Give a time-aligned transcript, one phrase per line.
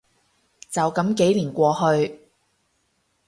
[0.71, 2.19] 就噉幾年過去